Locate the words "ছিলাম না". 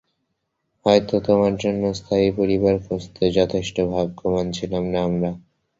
4.57-4.99